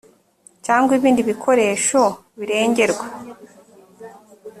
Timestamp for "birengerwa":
2.39-3.05